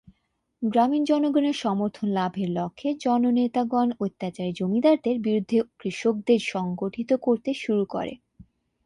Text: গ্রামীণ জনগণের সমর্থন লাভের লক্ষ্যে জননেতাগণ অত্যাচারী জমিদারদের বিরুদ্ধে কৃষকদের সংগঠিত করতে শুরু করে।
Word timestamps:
গ্রামীণ 0.61 1.03
জনগণের 1.05 1.55
সমর্থন 1.63 2.07
লাভের 2.11 2.49
লক্ষ্যে 2.51 2.89
জননেতাগণ 3.03 3.89
অত্যাচারী 3.99 4.51
জমিদারদের 4.59 5.15
বিরুদ্ধে 5.19 5.57
কৃষকদের 5.79 6.39
সংগঠিত 6.51 7.09
করতে 7.21 7.51
শুরু 7.63 7.83
করে। 7.93 8.13